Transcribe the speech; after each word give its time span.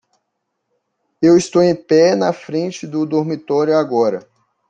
Eu 1.21 1.37
estou 1.37 1.61
em 1.61 1.75
pé 1.75 2.15
na 2.15 2.33
frente 2.33 2.87
do 2.87 3.05
dormitório 3.05 3.77
agora. 3.77 4.27